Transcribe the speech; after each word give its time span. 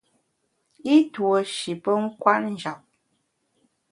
I 0.93 0.95
tuo 1.13 1.37
shi 1.55 1.73
pe 1.83 1.91
kwet 2.19 2.43
njap. 2.53 2.79